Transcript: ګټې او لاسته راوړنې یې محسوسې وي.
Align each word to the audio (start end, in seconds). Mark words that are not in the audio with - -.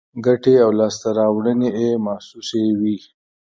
ګټې 0.25 0.53
او 0.65 0.69
لاسته 0.79 1.09
راوړنې 1.19 1.69
یې 1.79 1.89
محسوسې 2.05 2.63
وي. 2.79 2.97